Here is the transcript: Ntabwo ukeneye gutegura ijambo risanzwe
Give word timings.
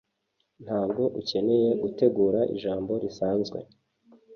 Ntabwo 0.63 1.03
ukeneye 1.19 1.69
gutegura 1.81 2.39
ijambo 2.55 2.91
risanzwe 3.03 3.59